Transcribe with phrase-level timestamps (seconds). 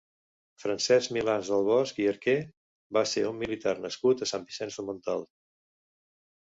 [0.61, 2.35] Francesc Milans del Bosch i Arquer
[2.99, 5.35] va ser un militar nascut a Sant Vicenç de Montalt.